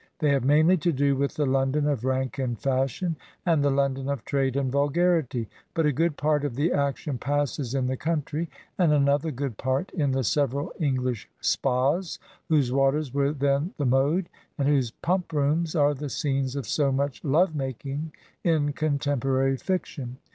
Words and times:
They 0.17 0.31
have 0.31 0.43
mainly 0.43 0.77
to 0.77 0.91
do 0.91 1.15
with 1.15 1.35
the 1.35 1.45
London 1.45 1.85
of 1.87 2.03
rank 2.03 2.39
and 2.39 2.57
fashion, 2.59 3.17
and 3.45 3.63
the 3.63 3.69
London 3.69 4.09
of 4.09 4.25
trade 4.25 4.55
and 4.55 4.71
vulgarity; 4.71 5.47
but 5.75 5.85
a 5.85 5.91
good 5.91 6.17
part 6.17 6.43
of 6.43 6.55
the 6.55 6.71
action 6.73 7.19
passes 7.19 7.75
in 7.75 7.85
the 7.85 7.95
country, 7.97 8.49
and 8.79 8.91
another 8.91 9.29
good 9.29 9.57
part 9.57 9.91
in 9.91 10.09
the 10.09 10.23
several 10.23 10.73
English 10.79 11.29
spas 11.39 12.17
whose 12.49 12.71
waters 12.71 13.13
were 13.13 13.31
then 13.31 13.75
the 13.77 13.85
mode, 13.85 14.27
and 14.57 14.67
whose 14.67 14.89
pump 14.89 15.31
rooms 15.31 15.75
are 15.75 15.93
the 15.93 16.09
scenes 16.09 16.55
of 16.55 16.65
so 16.67 16.91
much 16.91 17.23
love 17.23 17.53
making 17.53 18.11
in 18.43 18.73
contemporary 18.73 19.55
fiction. 19.55 20.17